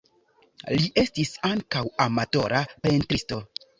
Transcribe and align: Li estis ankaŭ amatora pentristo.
Li 0.77 0.87
estis 1.01 1.33
ankaŭ 1.51 1.83
amatora 2.07 2.63
pentristo. 2.87 3.39